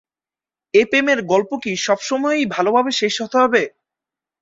[0.73, 3.61] এই প্রেমের গল্প কি সবসময়ই ভালোভাবে শেষ হতে হবে?